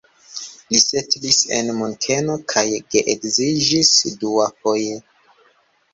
Li 0.75 0.79
setlis 0.83 1.41
en 1.57 1.69
Munkeno 1.81 2.39
kaj 2.55 2.65
geedziĝis 2.95 3.95
duafoje. 4.25 5.01